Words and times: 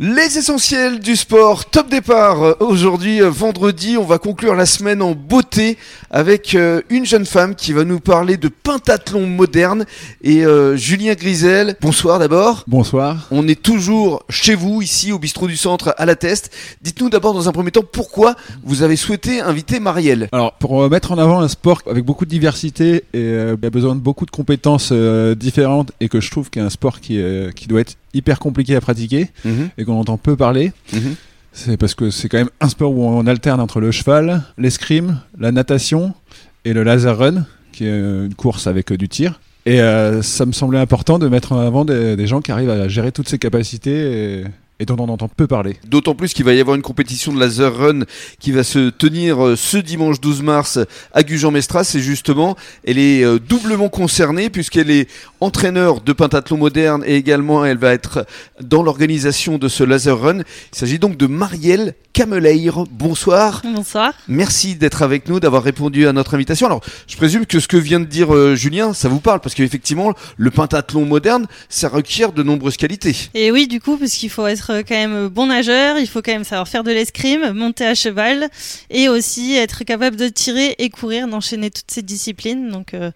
Les 0.00 0.38
essentiels 0.38 0.98
du 0.98 1.14
sport, 1.14 1.66
top 1.66 1.88
départ. 1.88 2.42
Euh, 2.42 2.54
Aujourd'hui, 2.58 3.22
euh, 3.22 3.30
vendredi, 3.30 3.96
on 3.96 4.02
va 4.02 4.18
conclure 4.18 4.56
la 4.56 4.66
semaine 4.66 5.00
en 5.00 5.12
beauté 5.12 5.78
avec 6.10 6.56
euh, 6.56 6.80
une 6.90 7.06
jeune 7.06 7.24
femme 7.26 7.54
qui 7.54 7.72
va 7.72 7.84
nous 7.84 8.00
parler 8.00 8.36
de 8.36 8.48
pentathlon 8.48 9.26
moderne 9.26 9.84
et 10.22 10.44
euh, 10.44 10.76
Julien 10.76 11.14
Grisel. 11.14 11.76
Bonsoir 11.80 12.18
d'abord. 12.18 12.64
Bonsoir. 12.66 13.28
On 13.30 13.46
est 13.46 13.60
toujours 13.60 14.24
chez 14.28 14.56
vous, 14.56 14.82
ici 14.82 15.12
au 15.12 15.20
bistrot 15.20 15.46
du 15.46 15.56
centre 15.56 15.94
à 15.96 16.06
la 16.06 16.16
Teste. 16.16 16.52
Dites-nous 16.82 17.08
d'abord 17.08 17.32
dans 17.32 17.48
un 17.48 17.52
premier 17.52 17.70
temps 17.70 17.84
pourquoi 17.88 18.34
vous 18.64 18.82
avez 18.82 18.96
souhaité 18.96 19.40
inviter 19.40 19.78
Marielle. 19.78 20.28
Alors, 20.32 20.54
pour 20.54 20.90
mettre 20.90 21.12
en 21.12 21.18
avant 21.18 21.38
un 21.38 21.48
sport 21.48 21.82
avec 21.88 22.04
beaucoup 22.04 22.24
de 22.24 22.30
diversité 22.30 23.04
et 23.12 23.18
euh, 23.18 23.56
qui 23.56 23.66
a 23.66 23.70
besoin 23.70 23.94
de 23.94 24.00
beaucoup 24.00 24.26
de 24.26 24.30
compétences 24.30 24.90
euh, 24.92 25.36
différentes 25.36 25.92
et 26.00 26.08
que 26.08 26.20
je 26.20 26.30
trouve 26.30 26.50
qu'un 26.50 26.70
sport 26.70 27.00
qui, 27.00 27.20
euh, 27.20 27.52
qui 27.52 27.68
doit 27.68 27.80
être 27.80 27.94
hyper 28.12 28.38
compliqué 28.38 28.76
à 28.76 28.80
pratiquer 28.80 29.28
et 29.76 29.83
qu'on 29.84 29.98
entend 30.00 30.16
peu 30.18 30.36
parler, 30.36 30.72
Mhm. 30.92 31.14
c'est 31.52 31.76
parce 31.76 31.94
que 31.94 32.10
c'est 32.10 32.28
quand 32.28 32.38
même 32.38 32.50
un 32.60 32.68
sport 32.68 32.92
où 32.92 33.04
on 33.04 33.26
alterne 33.26 33.60
entre 33.60 33.80
le 33.80 33.90
cheval, 33.90 34.42
l'escrime, 34.58 35.20
la 35.38 35.52
natation 35.52 36.14
et 36.64 36.72
le 36.72 36.82
laser 36.82 37.16
run, 37.18 37.46
qui 37.72 37.84
est 37.84 37.90
euh, 37.90 38.26
une 38.26 38.34
course 38.34 38.66
avec 38.66 38.90
euh, 38.92 38.96
du 38.96 39.08
tir. 39.08 39.40
Et 39.66 39.80
euh, 39.80 40.20
ça 40.22 40.44
me 40.46 40.52
semblait 40.52 40.78
important 40.78 41.18
de 41.18 41.28
mettre 41.28 41.52
en 41.52 41.58
avant 41.60 41.84
des, 41.84 42.16
des 42.16 42.26
gens 42.26 42.40
qui 42.40 42.52
arrivent 42.52 42.70
à 42.70 42.86
gérer 42.88 43.12
toutes 43.12 43.28
ces 43.28 43.38
capacités 43.38 44.40
et, 44.40 44.44
et 44.78 44.84
dont 44.84 44.96
on 44.98 45.08
entend 45.08 45.28
peu 45.28 45.46
parler. 45.46 45.76
D'autant 45.88 46.14
plus 46.14 46.34
qu'il 46.34 46.44
va 46.44 46.52
y 46.52 46.60
avoir 46.60 46.76
une 46.76 46.82
compétition 46.82 47.32
de 47.32 47.40
laser 47.40 47.74
run 47.74 48.00
qui 48.40 48.52
va 48.52 48.62
se 48.62 48.90
tenir 48.90 49.54
ce 49.56 49.78
dimanche 49.78 50.20
12 50.20 50.42
mars 50.42 50.78
à 51.14 51.22
Gujan-Mestras 51.22 51.92
et 51.94 52.00
justement 52.00 52.56
elle 52.86 52.98
est 52.98 53.24
doublement 53.48 53.88
concernée 53.88 54.50
puisqu'elle 54.50 54.90
est 54.90 55.08
entraîneur 55.44 56.00
de 56.00 56.12
pentathlon 56.14 56.56
moderne 56.56 57.04
et 57.06 57.16
également 57.16 57.66
elle 57.66 57.76
va 57.76 57.92
être 57.92 58.26
dans 58.62 58.82
l'organisation 58.82 59.58
de 59.58 59.68
ce 59.68 59.84
laser 59.84 60.18
run. 60.18 60.38
Il 60.38 60.78
s'agit 60.78 60.98
donc 60.98 61.18
de 61.18 61.26
Marielle 61.26 61.94
Cameleire. 62.14 62.84
Bonsoir. 62.90 63.60
Bonsoir. 63.62 64.14
Merci 64.26 64.74
d'être 64.74 65.02
avec 65.02 65.28
nous, 65.28 65.40
d'avoir 65.40 65.62
répondu 65.62 66.06
à 66.06 66.12
notre 66.12 66.34
invitation. 66.34 66.66
Alors, 66.66 66.80
je 67.06 67.16
présume 67.16 67.44
que 67.44 67.60
ce 67.60 67.68
que 67.68 67.76
vient 67.76 68.00
de 68.00 68.06
dire 68.06 68.34
euh, 68.34 68.54
Julien, 68.54 68.94
ça 68.94 69.08
vous 69.08 69.20
parle 69.20 69.40
parce 69.40 69.54
qu'effectivement, 69.54 70.14
le 70.36 70.50
pentathlon 70.50 71.04
moderne, 71.04 71.46
ça 71.68 71.88
requiert 71.88 72.32
de 72.32 72.42
nombreuses 72.42 72.78
qualités. 72.78 73.14
Et 73.34 73.50
oui, 73.50 73.68
du 73.68 73.80
coup, 73.80 73.98
parce 73.98 74.12
qu'il 74.12 74.30
faut 74.30 74.46
être 74.46 74.82
quand 74.88 74.94
même 74.94 75.28
bon 75.28 75.46
nageur, 75.46 75.98
il 75.98 76.06
faut 76.06 76.22
quand 76.22 76.32
même 76.32 76.44
savoir 76.44 76.68
faire 76.68 76.84
de 76.84 76.90
l'escrime, 76.90 77.52
monter 77.52 77.84
à 77.84 77.94
cheval, 77.94 78.48
et 78.90 79.08
aussi 79.10 79.56
être 79.56 79.84
capable 79.84 80.16
de 80.16 80.28
tirer 80.28 80.74
et 80.78 80.88
courir, 80.88 81.28
d'enchaîner 81.28 81.70
toutes 81.70 81.90
ces 81.90 82.02
disciplines. 82.02 82.70
Donc, 82.70 82.94
euh, 82.94 83.10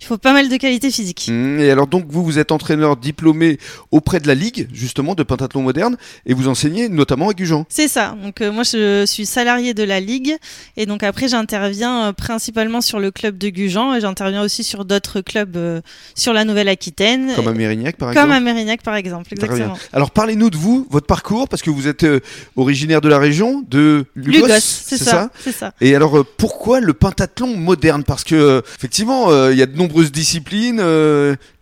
il 0.00 0.06
faut 0.06 0.18
pas 0.18 0.32
mal 0.32 0.48
de 0.48 0.56
qualités 0.56 0.90
physiques. 0.90 1.28
Mmh, 1.30 1.60
Et 1.70 1.72
alors 1.72 1.86
donc 1.86 2.06
vous, 2.08 2.24
vous 2.24 2.40
êtes 2.40 2.50
entraîneur 2.50 2.96
diplômé 2.96 3.58
auprès 3.92 4.18
de 4.18 4.26
la 4.26 4.34
Ligue, 4.34 4.66
justement, 4.72 5.14
de 5.14 5.22
pentathlon 5.22 5.62
moderne, 5.62 5.96
et 6.26 6.34
vous 6.34 6.48
enseignez 6.48 6.88
notamment 6.88 7.28
à 7.28 7.32
Gujan. 7.32 7.64
C'est 7.68 7.86
ça. 7.86 8.16
Donc, 8.20 8.40
euh, 8.40 8.50
moi, 8.50 8.64
je 8.64 9.04
suis 9.06 9.24
salarié 9.24 9.72
de 9.72 9.84
la 9.84 10.00
Ligue, 10.00 10.34
et 10.76 10.84
donc 10.84 11.04
après, 11.04 11.28
j'interviens 11.28 12.08
euh, 12.08 12.12
principalement 12.12 12.80
sur 12.80 12.98
le 12.98 13.12
club 13.12 13.38
de 13.38 13.50
Gujan, 13.50 13.94
et 13.94 14.00
j'interviens 14.00 14.42
aussi 14.42 14.64
sur 14.64 14.84
d'autres 14.84 15.20
clubs 15.20 15.56
euh, 15.56 15.80
sur 16.16 16.32
la 16.32 16.44
Nouvelle-Aquitaine. 16.44 17.34
Comme 17.36 17.46
à 17.46 17.52
Mérignac, 17.52 17.96
par 17.96 18.08
Comme 18.08 18.30
exemple. 18.30 18.32
à 18.32 18.40
Mérignac, 18.40 18.82
par 18.82 18.96
exemple. 18.96 19.28
Exactement. 19.32 19.78
Alors 19.92 20.10
parlez-nous 20.10 20.50
de 20.50 20.56
vous, 20.56 20.88
votre 20.90 21.06
parcours, 21.06 21.48
parce 21.48 21.62
que 21.62 21.70
vous 21.70 21.86
êtes 21.86 22.04
originaire 22.56 23.00
de 23.00 23.08
la 23.08 23.18
région, 23.18 23.64
de 23.68 24.06
Lugos, 24.16 24.46
Lugos, 24.46 24.60
c'est 24.60 24.98
ça. 24.98 25.30
Ça. 25.52 25.72
Et 25.80 25.94
alors, 25.94 26.24
pourquoi 26.36 26.80
le 26.80 26.94
pentathlon 26.94 27.56
moderne? 27.56 28.02
Parce 28.02 28.24
que, 28.24 28.60
effectivement, 28.76 29.50
il 29.50 29.56
y 29.56 29.62
a 29.62 29.66
de 29.66 29.76
nombreuses 29.76 30.10
disciplines, 30.10 30.80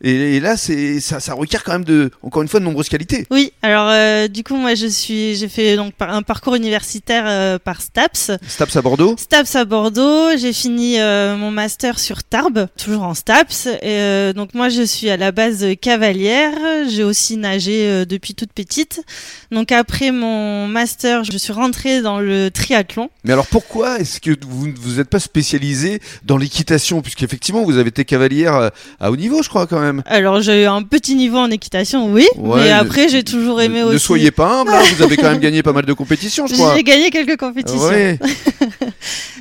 et, 0.01 0.37
et 0.37 0.41
là, 0.41 0.57
c'est 0.57 1.01
ça, 1.01 1.21
ça 1.21 1.35
requiert 1.35 1.65
quand 1.65 1.73
même, 1.73 1.85
de, 1.85 2.11
encore 2.23 2.43
une 2.43 2.49
fois, 2.49 2.61
de 2.61 2.65
nombreuses 2.65 2.89
qualités. 2.89 3.27
Oui, 3.31 3.53
alors 3.63 3.89
euh, 3.89 4.29
du 4.29 4.45
coup 4.45 4.57
moi 4.57 4.75
je 4.75 4.87
suis 4.87 5.35
j'ai 5.37 5.49
fait 5.49 5.77
donc 5.77 5.95
un 6.01 6.23
parcours 6.23 6.55
universitaire 6.55 7.25
euh, 7.27 7.59
par 7.59 7.81
STAPS. 7.83 8.33
Staps 8.47 8.77
à 8.77 8.83
Bordeaux 8.83 9.17
STAPS 9.19 9.57
à 9.57 9.65
Bordeaux, 9.65 10.37
j'ai 10.37 10.53
fini 10.53 11.01
euh, 11.01 11.37
mon 11.37 11.51
master 11.51 11.99
sur 11.99 12.23
Tarbes, 12.23 12.69
toujours 12.77 13.03
en 13.03 13.15
STAPS. 13.15 13.69
Et, 13.83 14.33
donc 14.35 14.55
moi 14.55 14.69
je 14.69 14.83
suis 14.83 15.11
à 15.11 15.17
la 15.17 15.33
base 15.33 15.65
cavalière, 15.81 16.53
j'ai 16.89 17.05
aussi 17.05 17.37
nagé 17.37 18.05
depuis 18.07 18.35
toute 18.35 18.53
petite. 18.53 19.03
Donc 19.51 19.73
après 19.73 20.13
mon 20.13 20.67
master, 20.67 21.25
je 21.25 21.37
suis 21.37 21.53
rentrée 21.53 22.03
dans 22.03 22.21
le 22.21 22.51
triathlon. 22.51 23.11
Mais 23.25 23.33
alors, 23.33 23.47
pourquoi 23.47 23.99
est-ce 23.99 24.21
que 24.21 24.31
vous 24.47 24.69
ne 24.69 24.77
vous 24.77 25.01
êtes 25.01 25.09
pas 25.09 25.21
spécialisé 25.21 26.01
dans 26.25 26.37
l'équitation? 26.37 27.03
Puisqu'effectivement, 27.03 27.63
vous 27.65 27.79
avez 27.79 27.89
été 27.89 28.05
cavalière 28.05 28.71
à 29.01 29.11
haut 29.11 29.17
niveau, 29.17 29.43
je 29.43 29.49
crois, 29.49 29.67
quand 29.67 29.81
même. 29.81 29.88
Alors 30.07 30.41
j'ai 30.41 30.63
eu 30.63 30.67
un 30.67 30.83
petit 30.83 31.15
niveau 31.15 31.39
en 31.39 31.51
équitation, 31.51 32.11
oui, 32.13 32.27
Ouais, 32.37 32.61
mais 32.65 32.71
après 32.71 33.09
j'ai 33.09 33.23
toujours 33.25 33.61
aimé 33.61 33.81
ne, 33.81 33.85
aussi. 33.87 33.95
ne 33.95 33.99
soyez 33.99 34.31
pas 34.31 34.61
humble, 34.61 34.71
hein, 34.73 34.81
vous 34.97 35.03
avez 35.03 35.17
quand 35.17 35.31
même 35.31 35.39
gagné 35.41 35.63
pas 35.63 35.73
mal 35.73 35.85
de 35.85 35.93
compétitions, 35.93 36.47
je 36.47 36.55
crois. 36.55 36.75
J'ai 36.77 36.83
gagné 36.85 37.11
quelques 37.11 37.37
compétitions. 37.39 37.89
Ouais. 37.89 38.19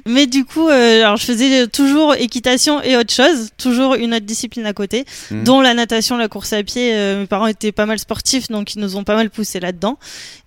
Mais 0.06 0.26
du 0.26 0.46
coup, 0.46 0.70
euh, 0.70 1.02
alors 1.04 1.18
je 1.18 1.26
faisais 1.26 1.68
toujours 1.68 2.16
équitation 2.16 2.82
et 2.82 2.96
autre 2.96 3.14
chose, 3.14 3.50
toujours 3.58 3.96
une 3.96 4.14
autre 4.14 4.26
discipline 4.26 4.66
à 4.66 4.72
côté, 4.74 5.04
Mhm. 5.32 5.44
dont 5.44 5.60
la 5.60 5.74
natation, 5.74 6.16
la 6.18 6.30
course 6.30 6.54
à 6.54 6.64
pied. 6.64 6.92
Euh, 6.94 7.22
mes 7.22 7.26
parents 7.28 7.48
étaient 7.48 7.74
pas 7.74 7.86
mal 7.86 8.00
sportifs, 8.00 8.48
donc 8.48 8.74
ils 8.76 8.80
nous 8.80 8.96
ont 8.96 9.04
pas 9.04 9.16
mal 9.16 9.30
poussé 9.30 9.60
là-dedans. 9.60 9.98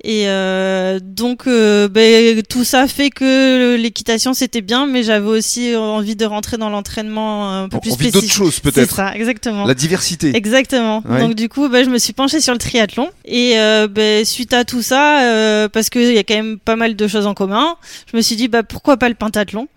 Et 0.03 0.29
euh, 0.29 0.99
donc, 1.03 1.47
euh, 1.47 1.89
ben, 1.89 2.41
tout 2.49 2.65
ça 2.65 2.89
fait 2.89 3.11
que 3.11 3.77
l'équitation 3.77 4.33
c'était 4.33 4.63
bien, 4.63 4.87
mais 4.87 5.03
j'avais 5.03 5.29
aussi 5.29 5.77
envie 5.77 6.17
de 6.17 6.25
rentrer 6.25 6.57
dans 6.57 6.71
l'entraînement 6.71 7.65
un 7.65 7.69
peu 7.69 7.77
En- 7.77 7.81
plus 7.81 7.93
envie 7.93 8.05
d'autres 8.11 8.19
spécifique. 8.27 8.33
choses, 8.39 8.55
C'est 8.55 8.73
peut-être. 8.73 8.95
ça, 8.95 9.15
exactement. 9.15 9.67
La 9.67 9.75
diversité. 9.91 10.37
Exactement. 10.37 11.03
Ouais. 11.09 11.21
Donc 11.21 11.35
du 11.35 11.49
coup, 11.49 11.69
bah, 11.69 11.83
je 11.83 11.91
me 11.91 11.99
suis 11.99 12.13
penchée 12.13 12.41
sur 12.41 12.53
le 12.53 12.59
triathlon 12.59 13.11
et 13.25 13.59
euh, 13.59 13.89
bah, 13.89 14.25
suite 14.25 14.53
à 14.53 14.65
tout 14.65 14.83
ça, 14.83 15.23
euh, 15.23 15.69
parce 15.69 15.91
qu'il 15.91 16.13
y 16.13 16.19
a 16.19 16.23
quand 16.23 16.35
même 16.35 16.59
pas 16.59 16.77
mal 16.77 16.95
de 16.95 17.09
choses 17.09 17.27
en 17.27 17.35
commun, 17.35 17.77
je 18.11 18.17
me 18.17 18.23
suis 18.23 18.37
dit 18.37 18.49
bah 18.49 18.63
pourquoi 18.63 18.97
pas 18.97 19.09
le 19.09 19.15
pentathlon? 19.15 19.69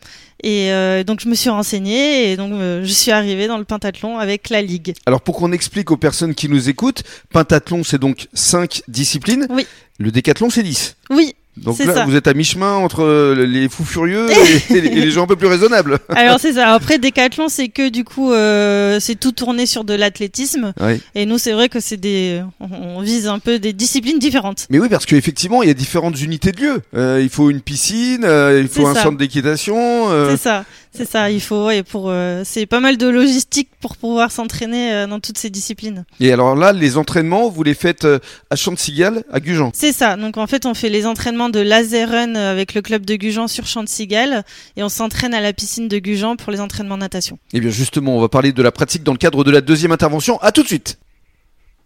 Et 0.44 0.72
euh, 0.72 1.06
donc 1.06 1.22
je 1.22 1.30
me 1.30 1.36
suis 1.36 1.50
renseignée 1.50 2.32
et 2.32 2.36
donc 2.38 2.52
euh, 2.52 2.84
je 2.84 2.92
suis 2.92 3.12
arrivée 3.12 3.48
dans 3.48 3.58
le 3.58 3.64
pentathlon 3.64 4.20
avec 4.20 4.50
la 4.50 4.62
ligue. 4.62 4.94
Alors, 5.06 5.22
pour 5.22 5.38
qu'on 5.38 5.54
explique 5.54 5.90
aux 5.90 5.98
personnes 5.98 6.36
qui 6.36 6.50
nous 6.50 6.68
écoutent, 6.70 7.04
pentathlon, 7.32 7.84
c'est 7.84 7.98
donc 7.98 8.28
5 8.34 8.84
disciplines. 8.90 9.48
Oui. 9.50 9.66
Le 10.00 10.12
décathlon, 10.12 10.50
c'est 10.50 10.64
10. 10.64 10.98
Oui. 11.12 11.34
Donc 11.56 11.78
là, 11.80 11.94
ça. 11.94 12.06
vous 12.06 12.16
êtes 12.16 12.28
à 12.28 12.34
mi-chemin 12.34 12.74
entre 12.78 13.04
euh, 13.04 13.46
les 13.46 13.70
fous 13.70 13.86
furieux 13.86 14.28
et, 14.32 14.74
et 14.76 14.82
les- 14.82 14.88
et 14.88 15.02
les 15.06 15.12
gens 15.12 15.24
un 15.24 15.28
peu 15.28 15.36
plus 15.36 15.48
raisonnables. 15.48 16.00
Alors 16.10 16.40
c'est 16.40 16.54
ça. 16.54 16.74
Après 16.74 16.98
décathlon, 16.98 17.48
c'est 17.48 17.70
que 17.70 17.90
du 17.90 18.04
coup 18.04 18.32
euh, 18.34 19.00
c'est 19.00 19.20
tout 19.20 19.32
tourné 19.32 19.66
sur 19.68 19.84
de 19.84 19.94
l'athlétisme 19.94 20.74
Ouais. 20.82 21.00
et 21.14 21.26
nous 21.28 21.38
c'est 21.38 21.52
vrai 21.52 21.70
que 21.70 21.80
c'est 21.80 21.98
des 21.98 22.42
on, 22.60 22.98
on 22.98 23.02
vise 23.02 23.28
un 23.28 23.38
peu 23.40 23.60
des 23.60 23.72
disciplines 23.74 24.18
différentes. 24.20 24.66
Mais 24.72 24.80
oui, 24.80 24.88
parce 24.90 25.06
qu'effectivement, 25.06 25.62
il 25.62 25.68
y 25.68 25.72
a 25.72 25.76
différentes 25.76 26.20
unités 26.22 26.52
de 26.52 26.62
lieu. 26.62 26.82
Euh, 26.96 27.20
il 27.22 27.30
faut 27.30 27.50
une 27.52 27.62
piscine, 27.62 28.24
euh, 28.24 28.60
il 28.62 28.68
faut 28.68 28.88
un 28.88 28.96
ça. 28.96 29.04
centre 29.04 29.18
d'équitation. 29.18 29.76
euh, 30.12 30.32
C'est 30.32 30.42
ça, 30.42 30.66
c'est 30.94 31.10
ça. 31.10 31.32
Il 31.32 31.42
faut, 31.42 31.66
ouais, 31.66 31.84
pour, 31.84 32.10
euh, 32.10 32.44
c'est 32.46 32.66
pas 32.66 32.80
mal 32.80 32.98
de 32.98 33.08
logistique 33.08 33.70
pour 33.82 33.98
pouvoir 33.98 34.32
s'entraîner 34.32 34.94
euh, 34.94 35.08
dans 35.08 35.20
toutes 35.20 35.38
ces 35.38 35.50
disciplines. 35.50 36.06
Et 36.20 36.32
alors 36.32 36.56
là, 36.56 36.72
les 36.72 36.98
entraînements, 36.98 37.50
vous 37.50 37.64
les 37.64 37.74
faites 37.74 38.06
euh, 38.06 38.20
à 38.50 38.56
Chantilly, 38.56 39.04
à 39.04 39.40
Gujan? 39.40 39.72
C'est 39.74 39.92
ça. 39.92 40.16
Donc 40.16 40.38
en 40.38 40.48
fait, 40.48 40.66
on 40.66 40.74
fait 40.74 40.90
les 40.90 41.06
entraînements 41.06 41.50
de 41.50 41.60
laser 41.60 42.10
run 42.10 42.36
avec 42.36 42.74
le 42.74 42.82
club 42.82 43.06
de 43.06 43.16
Gujan 43.16 43.48
sur 43.48 43.66
Champ 43.66 43.84
de 43.84 43.90
Cigale 43.90 44.44
et 44.78 44.84
on 44.84 44.90
s'entraîne 44.90 45.34
à 45.34 45.42
la 45.42 45.54
piscine 45.54 45.88
de 45.88 45.98
Gujan 45.98 46.36
pour 46.36 46.52
les 46.52 46.60
entraînements 46.60 46.98
natation. 46.98 47.40
Et 47.54 47.60
bien 47.60 47.72
justement, 47.72 48.16
on 48.16 48.22
va 48.22 48.30
parler 48.30 48.52
de 48.52 48.62
la 48.62 48.72
pratique 48.72 49.04
dans 49.04 49.14
le 49.14 49.18
cadre 49.18 49.44
de 49.44 49.52
la 49.52 49.62
deuxième 49.62 49.92
intervention. 49.92 50.40
À 50.42 50.52
tout 50.52 50.62
de 50.62 50.68
suite. 50.68 51.00